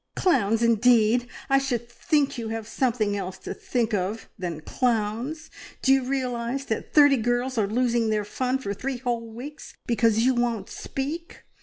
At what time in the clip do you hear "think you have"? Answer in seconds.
1.87-2.67